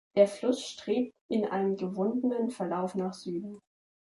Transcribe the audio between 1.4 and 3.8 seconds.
einen gewundenen Verlauf nach Süden.